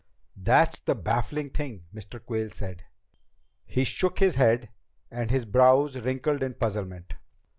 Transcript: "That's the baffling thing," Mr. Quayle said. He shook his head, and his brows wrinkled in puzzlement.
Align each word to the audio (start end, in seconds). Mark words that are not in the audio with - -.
"That's 0.35 0.79
the 0.79 0.95
baffling 0.95 1.51
thing," 1.51 1.85
Mr. 1.93 2.19
Quayle 2.19 2.49
said. 2.49 2.85
He 3.67 3.83
shook 3.83 4.17
his 4.17 4.33
head, 4.33 4.69
and 5.11 5.29
his 5.29 5.45
brows 5.45 5.95
wrinkled 5.95 6.41
in 6.41 6.55
puzzlement. 6.55 7.13